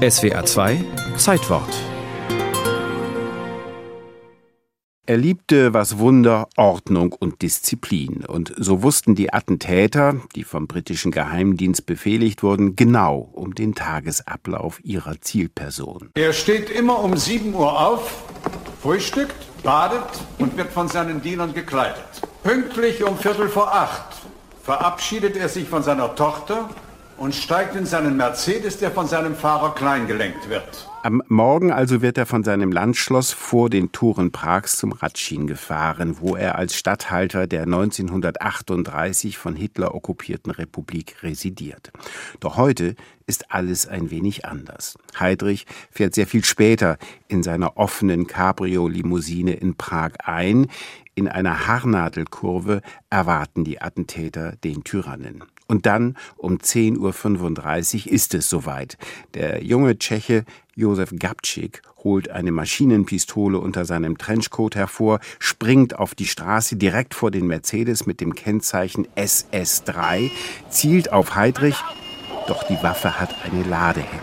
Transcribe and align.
SWA 0.00 0.46
2 0.46 0.82
Zeitwort 1.18 1.68
Er 5.04 5.18
liebte, 5.18 5.74
was 5.74 5.98
Wunder, 5.98 6.48
Ordnung 6.56 7.12
und 7.12 7.42
Disziplin. 7.42 8.24
Und 8.24 8.54
so 8.56 8.82
wussten 8.82 9.14
die 9.14 9.30
Attentäter, 9.34 10.16
die 10.34 10.44
vom 10.44 10.66
britischen 10.66 11.10
Geheimdienst 11.10 11.84
befehligt 11.84 12.42
wurden, 12.42 12.76
genau 12.76 13.28
um 13.34 13.54
den 13.54 13.74
Tagesablauf 13.74 14.82
ihrer 14.82 15.20
Zielperson. 15.20 16.08
Er 16.14 16.32
steht 16.32 16.70
immer 16.70 17.04
um 17.04 17.14
7 17.14 17.52
Uhr 17.52 17.78
auf, 17.78 18.22
frühstückt, 18.80 19.36
badet 19.62 20.08
und 20.38 20.56
wird 20.56 20.72
von 20.72 20.88
seinen 20.88 21.20
Dienern 21.20 21.52
gekleidet. 21.52 22.22
Pünktlich 22.42 23.04
um 23.04 23.18
Viertel 23.18 23.50
vor 23.50 23.70
acht 23.74 24.16
verabschiedet 24.62 25.36
er 25.36 25.50
sich 25.50 25.68
von 25.68 25.82
seiner 25.82 26.14
Tochter 26.14 26.70
und 27.20 27.34
steigt 27.34 27.76
in 27.76 27.84
seinen 27.84 28.16
Mercedes, 28.16 28.78
der 28.78 28.90
von 28.90 29.06
seinem 29.06 29.36
Fahrer 29.36 29.74
kleingelenkt 29.74 30.48
wird. 30.48 30.88
Am 31.02 31.22
Morgen 31.28 31.70
also 31.70 32.00
wird 32.00 32.16
er 32.16 32.24
von 32.24 32.44
seinem 32.44 32.72
Landschloss 32.72 33.32
vor 33.32 33.68
den 33.68 33.92
Toren 33.92 34.32
Prags 34.32 34.78
zum 34.78 34.92
Ratschin 34.92 35.46
gefahren, 35.46 36.16
wo 36.20 36.34
er 36.34 36.56
als 36.56 36.76
Statthalter 36.76 37.46
der 37.46 37.62
1938 37.62 39.36
von 39.36 39.54
Hitler 39.54 39.94
okkupierten 39.94 40.50
Republik 40.50 41.22
residiert. 41.22 41.92
Doch 42.40 42.56
heute 42.56 42.96
ist 43.26 43.52
alles 43.52 43.86
ein 43.86 44.10
wenig 44.10 44.46
anders. 44.46 44.96
Heydrich 45.18 45.66
fährt 45.90 46.14
sehr 46.14 46.26
viel 46.26 46.44
später 46.44 46.96
in 47.28 47.42
seiner 47.42 47.76
offenen 47.76 48.26
Cabrio-Limousine 48.26 49.52
in 49.52 49.76
Prag 49.76 50.12
ein. 50.24 50.68
In 51.14 51.28
einer 51.28 51.66
Haarnadelkurve 51.66 52.80
erwarten 53.10 53.64
die 53.64 53.80
Attentäter 53.82 54.56
den 54.64 54.84
Tyrannen. 54.84 55.44
Und 55.70 55.86
dann 55.86 56.16
um 56.36 56.56
10.35 56.56 58.06
Uhr 58.06 58.12
ist 58.12 58.34
es 58.34 58.50
soweit. 58.50 58.98
Der 59.34 59.62
junge 59.62 59.96
Tscheche 59.96 60.44
Josef 60.74 61.12
Gabčík 61.12 61.82
holt 62.02 62.28
eine 62.28 62.50
Maschinenpistole 62.50 63.56
unter 63.56 63.84
seinem 63.84 64.18
Trenchcoat 64.18 64.74
hervor, 64.74 65.20
springt 65.38 65.96
auf 65.96 66.16
die 66.16 66.26
Straße 66.26 66.74
direkt 66.74 67.14
vor 67.14 67.30
den 67.30 67.46
Mercedes 67.46 68.04
mit 68.04 68.20
dem 68.20 68.34
Kennzeichen 68.34 69.06
SS3, 69.14 70.32
zielt 70.70 71.12
auf 71.12 71.36
Heydrich, 71.36 71.76
doch 72.48 72.64
die 72.64 72.82
Waffe 72.82 73.20
hat 73.20 73.32
eine 73.44 73.62
Ladehemmung. 73.62 74.18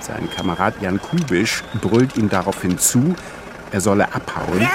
Sein 0.00 0.28
Kamerad 0.28 0.82
Jan 0.82 1.00
Kubisch 1.00 1.64
brüllt 1.80 2.18
ihm 2.18 2.28
daraufhin 2.28 2.76
zu, 2.76 3.14
er 3.72 3.80
solle 3.80 4.12
abhauen. 4.12 4.68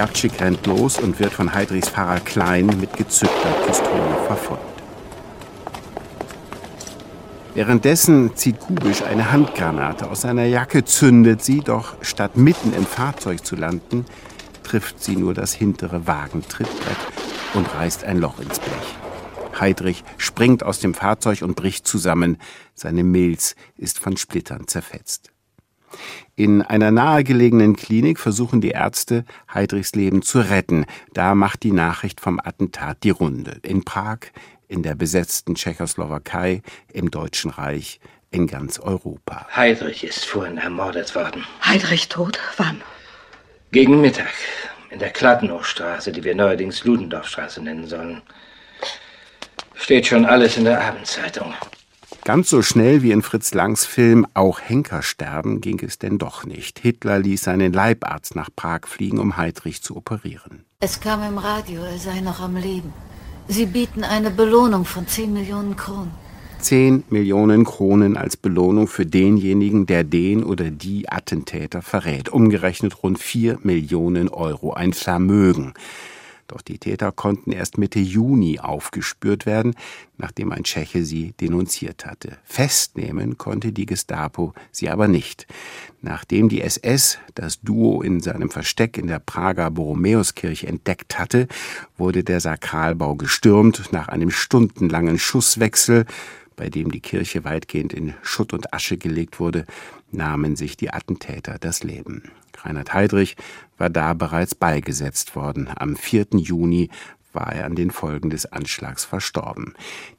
Jatschik 0.00 0.40
rennt 0.40 0.66
los 0.66 0.98
und 0.98 1.20
wird 1.20 1.34
von 1.34 1.52
Heidrichs 1.52 1.90
Fahrer 1.90 2.20
Klein 2.20 2.64
mit 2.80 2.96
gezückter 2.96 3.50
Pistole 3.66 4.16
verfolgt. 4.26 4.64
Währenddessen 7.52 8.34
zieht 8.34 8.60
Kubisch 8.60 9.02
eine 9.02 9.30
Handgranate 9.30 10.08
aus 10.08 10.22
seiner 10.22 10.46
Jacke, 10.46 10.86
zündet 10.86 11.44
sie, 11.44 11.60
doch 11.60 11.96
statt 12.00 12.38
mitten 12.38 12.72
im 12.72 12.86
Fahrzeug 12.86 13.44
zu 13.44 13.56
landen, 13.56 14.06
trifft 14.62 15.04
sie 15.04 15.16
nur 15.16 15.34
das 15.34 15.52
hintere 15.52 16.06
Wagentrittbrett 16.06 16.96
und 17.52 17.66
reißt 17.74 18.04
ein 18.04 18.16
Loch 18.16 18.40
ins 18.40 18.58
Blech. 18.58 19.60
Heidrich 19.60 20.02
springt 20.16 20.62
aus 20.62 20.78
dem 20.78 20.94
Fahrzeug 20.94 21.42
und 21.42 21.56
bricht 21.56 21.86
zusammen. 21.86 22.38
Seine 22.74 23.04
Milz 23.04 23.54
ist 23.76 23.98
von 23.98 24.16
Splittern 24.16 24.66
zerfetzt. 24.66 25.30
In 26.36 26.62
einer 26.62 26.90
nahegelegenen 26.90 27.76
Klinik 27.76 28.18
versuchen 28.18 28.60
die 28.60 28.70
Ärzte, 28.70 29.24
Heidrichs 29.52 29.94
Leben 29.94 30.22
zu 30.22 30.40
retten. 30.40 30.86
Da 31.12 31.34
macht 31.34 31.62
die 31.62 31.72
Nachricht 31.72 32.20
vom 32.20 32.40
Attentat 32.42 33.02
die 33.02 33.10
Runde. 33.10 33.58
In 33.62 33.84
Prag, 33.84 34.20
in 34.68 34.82
der 34.82 34.94
besetzten 34.94 35.54
Tschechoslowakei, 35.54 36.62
im 36.92 37.10
Deutschen 37.10 37.50
Reich, 37.50 38.00
in 38.30 38.46
ganz 38.46 38.78
Europa. 38.78 39.46
Heidrich 39.54 40.04
ist 40.04 40.24
vorhin 40.24 40.58
ermordet 40.58 41.14
worden. 41.14 41.44
Heidrich 41.64 42.08
tot? 42.08 42.38
Wann? 42.56 42.80
Gegen 43.72 44.00
Mittag. 44.00 44.32
In 44.90 44.98
der 44.98 45.10
Kladnow-Straße, 45.10 46.10
die 46.10 46.24
wir 46.24 46.34
neuerdings 46.34 46.84
Ludendorffstraße 46.84 47.62
nennen 47.62 47.86
sollen. 47.86 48.22
Steht 49.74 50.06
schon 50.06 50.24
alles 50.24 50.56
in 50.56 50.64
der 50.64 50.80
Abendzeitung. 50.80 51.54
Ganz 52.30 52.48
so 52.48 52.62
schnell 52.62 53.02
wie 53.02 53.10
in 53.10 53.22
Fritz 53.22 53.54
Langs 53.54 53.84
Film 53.84 54.24
Auch 54.34 54.60
Henker 54.60 55.02
sterben 55.02 55.60
ging 55.60 55.80
es 55.84 55.98
denn 55.98 56.16
doch 56.16 56.46
nicht. 56.46 56.78
Hitler 56.78 57.18
ließ 57.18 57.42
seinen 57.42 57.72
Leibarzt 57.72 58.36
nach 58.36 58.50
Prag 58.54 58.82
fliegen, 58.86 59.18
um 59.18 59.36
Heydrich 59.36 59.82
zu 59.82 59.96
operieren. 59.96 60.64
Es 60.78 61.00
kam 61.00 61.24
im 61.24 61.38
Radio, 61.38 61.82
er 61.82 61.98
sei 61.98 62.20
noch 62.20 62.38
am 62.38 62.54
Leben. 62.54 62.92
Sie 63.48 63.66
bieten 63.66 64.04
eine 64.04 64.30
Belohnung 64.30 64.84
von 64.84 65.08
10 65.08 65.32
Millionen 65.32 65.74
Kronen. 65.74 66.12
10 66.60 67.02
Millionen 67.08 67.64
Kronen 67.64 68.16
als 68.16 68.36
Belohnung 68.36 68.86
für 68.86 69.06
denjenigen, 69.06 69.86
der 69.86 70.04
den 70.04 70.44
oder 70.44 70.70
die 70.70 71.08
Attentäter 71.08 71.82
verrät. 71.82 72.28
Umgerechnet 72.28 73.02
rund 73.02 73.18
4 73.18 73.58
Millionen 73.64 74.28
Euro. 74.28 74.72
Ein 74.72 74.92
Vermögen. 74.92 75.74
Doch 76.50 76.62
die 76.62 76.78
Täter 76.78 77.12
konnten 77.12 77.52
erst 77.52 77.78
Mitte 77.78 78.00
Juni 78.00 78.58
aufgespürt 78.58 79.46
werden, 79.46 79.76
nachdem 80.18 80.50
ein 80.50 80.64
Tscheche 80.64 81.04
sie 81.04 81.32
denunziert 81.40 82.06
hatte. 82.06 82.38
Festnehmen 82.42 83.38
konnte 83.38 83.70
die 83.70 83.86
Gestapo 83.86 84.52
sie 84.72 84.88
aber 84.90 85.06
nicht. 85.06 85.46
Nachdem 86.02 86.48
die 86.48 86.60
SS 86.60 87.18
das 87.36 87.60
Duo 87.60 88.02
in 88.02 88.18
seinem 88.20 88.50
Versteck 88.50 88.98
in 88.98 89.06
der 89.06 89.20
Prager 89.20 89.70
Borromäuskirche 89.70 90.66
entdeckt 90.66 91.20
hatte, 91.20 91.46
wurde 91.96 92.24
der 92.24 92.40
Sakralbau 92.40 93.14
gestürmt 93.14 93.92
nach 93.92 94.08
einem 94.08 94.32
stundenlangen 94.32 95.20
Schusswechsel 95.20 96.04
bei 96.60 96.68
dem 96.68 96.90
die 96.90 97.00
Kirche 97.00 97.42
weitgehend 97.44 97.94
in 97.94 98.12
Schutt 98.20 98.52
und 98.52 98.74
Asche 98.74 98.98
gelegt 98.98 99.40
wurde, 99.40 99.64
nahmen 100.10 100.56
sich 100.56 100.76
die 100.76 100.92
Attentäter 100.92 101.56
das 101.58 101.82
Leben. 101.82 102.30
Reinhard 102.58 102.92
Heydrich 102.92 103.36
war 103.78 103.88
da 103.88 104.12
bereits 104.12 104.54
beigesetzt 104.54 105.34
worden. 105.34 105.70
Am 105.74 105.96
4. 105.96 106.26
Juni 106.32 106.90
war 107.32 107.50
er 107.50 107.64
an 107.64 107.76
den 107.76 107.90
Folgen 107.90 108.28
des 108.28 108.44
Anschlags 108.44 109.06
verstorben. 109.06 109.72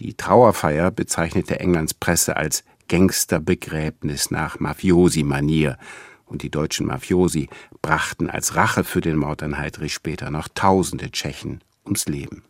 Die 0.00 0.14
Trauerfeier 0.14 0.90
bezeichnete 0.90 1.60
Englands 1.60 1.94
Presse 1.94 2.36
als 2.36 2.64
Gangsterbegräbnis 2.88 4.32
nach 4.32 4.58
Mafiosi-Manier. 4.58 5.78
Und 6.26 6.42
die 6.42 6.50
deutschen 6.50 6.86
Mafiosi 6.86 7.48
brachten 7.80 8.28
als 8.28 8.56
Rache 8.56 8.82
für 8.82 9.00
den 9.00 9.18
Mord 9.18 9.44
an 9.44 9.56
Heydrich 9.56 9.94
später 9.94 10.32
noch 10.32 10.48
tausende 10.48 11.12
Tschechen 11.12 11.60
ums 11.84 12.06
Leben. 12.06 12.42